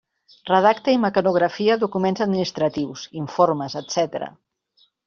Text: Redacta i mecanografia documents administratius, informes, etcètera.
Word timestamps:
Redacta 0.51 0.95
i 0.95 0.99
mecanografia 1.03 1.77
documents 1.83 2.25
administratius, 2.27 3.07
informes, 3.25 3.79
etcètera. 3.85 4.35